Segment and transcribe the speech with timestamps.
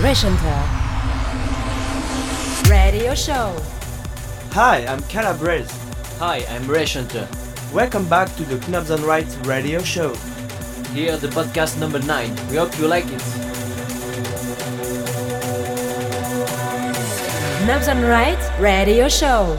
[0.00, 0.62] presenter.
[2.70, 3.52] Radio show.
[4.52, 5.74] Hi, I'm Calabrese.
[6.20, 7.26] Hi, I'm Reshunter.
[7.72, 10.14] Welcome back to the Knobs and Rights radio show.
[10.94, 12.30] Here the podcast number 9.
[12.48, 13.22] We hope you like it.
[17.66, 19.58] Knobs and Rights radio show.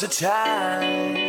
[0.00, 1.27] the time.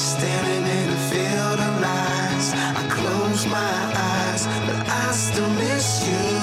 [0.00, 2.54] standing in a field of lies.
[2.54, 3.76] I close my
[4.12, 6.39] eyes, but I still miss you.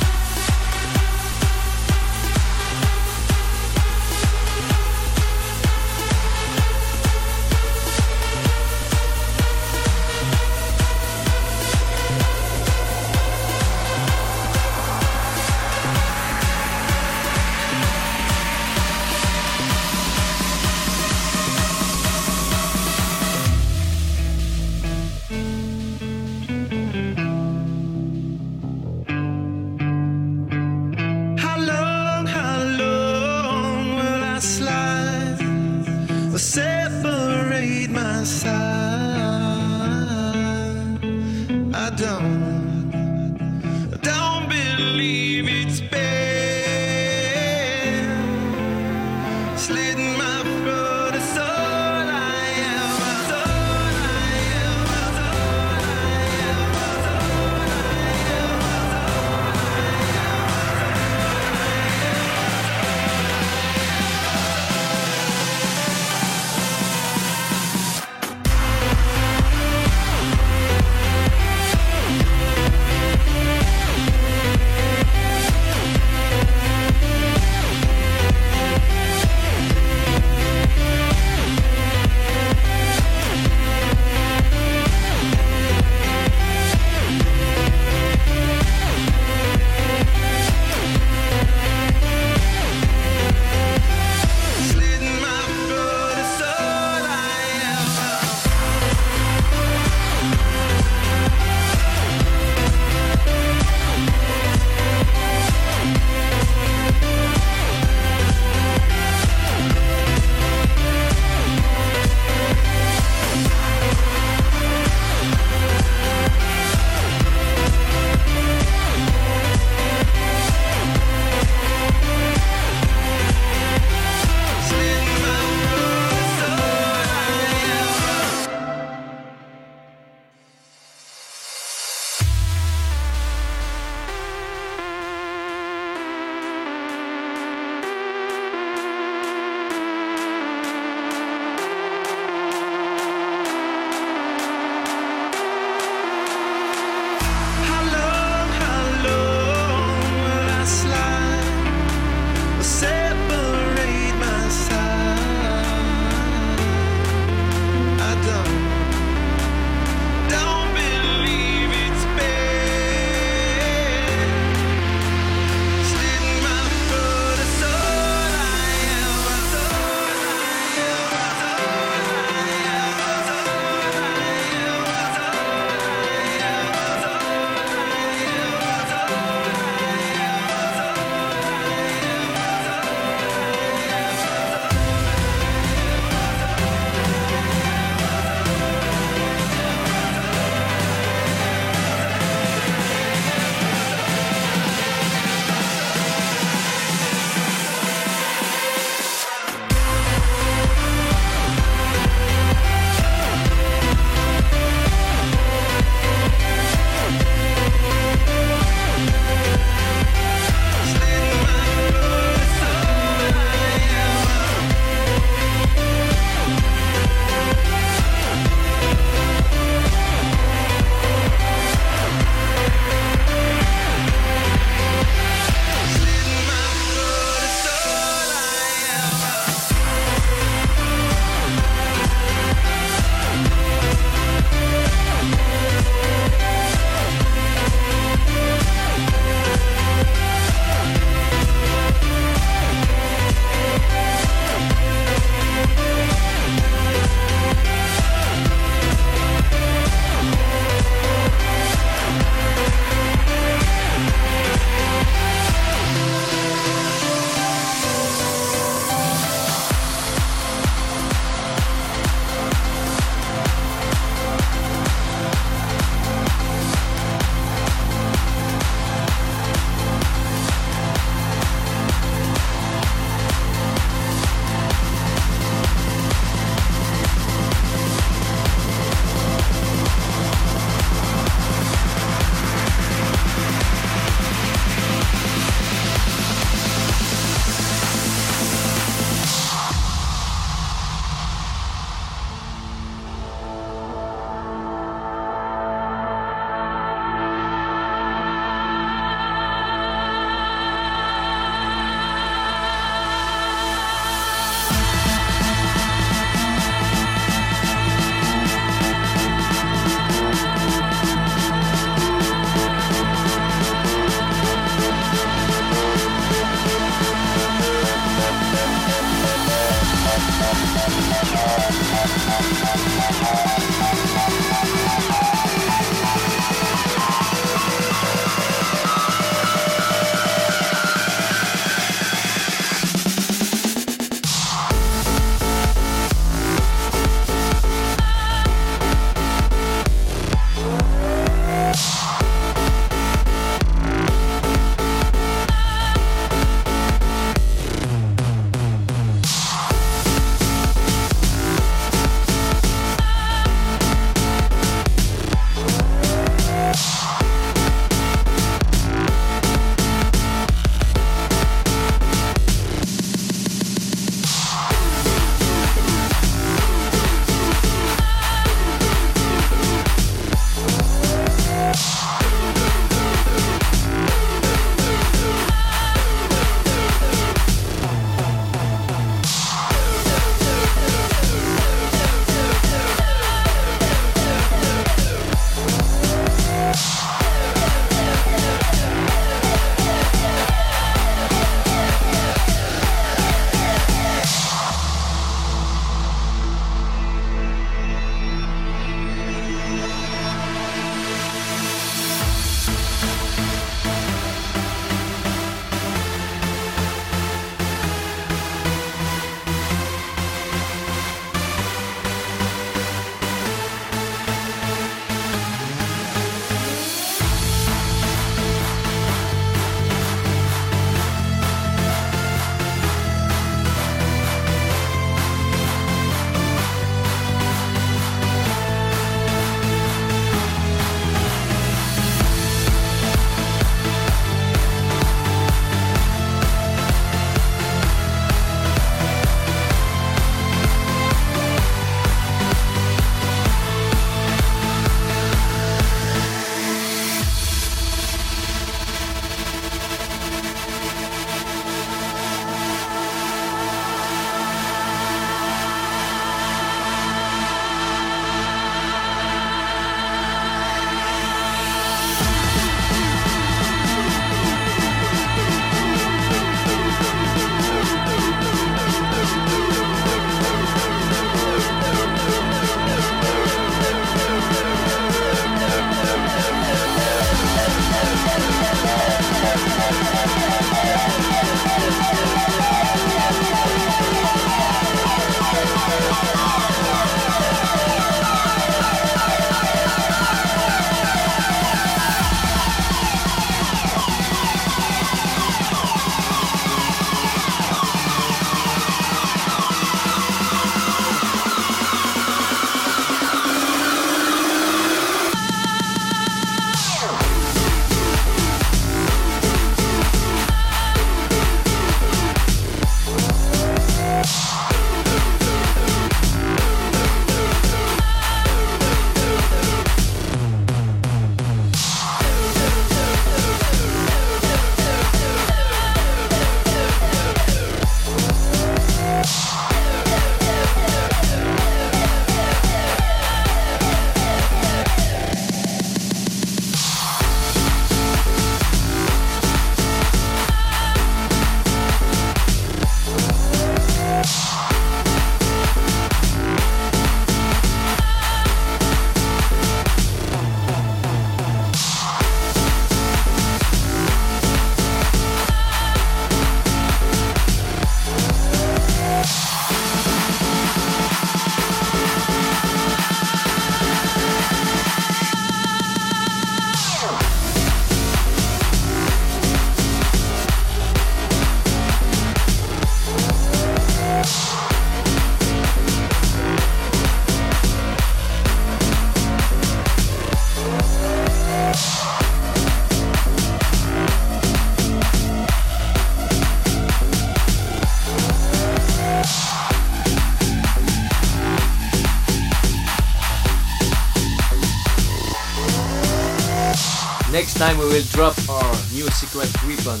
[597.60, 600.00] Time we will drop our new secret weapon.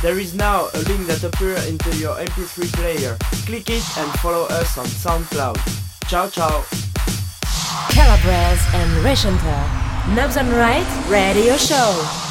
[0.00, 3.18] There is now a link that appears into your MP3 player.
[3.44, 5.58] Click it and follow us on SoundCloud.
[6.08, 6.64] Ciao ciao!
[7.92, 10.16] Calabres and Reshenter.
[10.16, 12.23] Knobs on Right Radio Show.